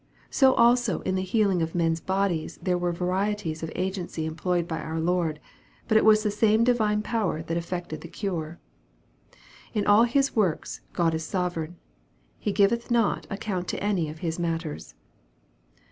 [0.31, 4.79] So also in the healing of men's bodies there were varieties of agency employed by
[4.79, 5.39] our Lord,
[5.87, 8.59] but it was the same divine power that effected the cure.
[9.75, 11.75] In all His works G od is a sovereign.
[12.39, 14.95] He giveth not ac count of any of His matters.